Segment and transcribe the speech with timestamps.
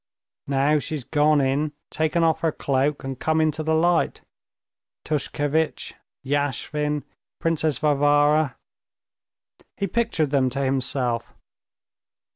[0.47, 4.21] Now she's gone in, taken off her cloak and come into the light.
[5.05, 5.93] Tushkevitch,
[6.25, 7.03] Yashvin,
[7.39, 8.57] Princess Varvara,"
[9.77, 11.35] he pictured them to himself....